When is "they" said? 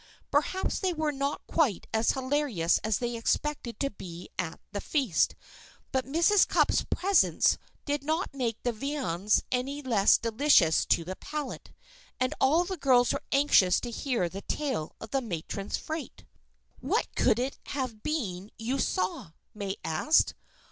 0.79-0.93, 2.97-3.15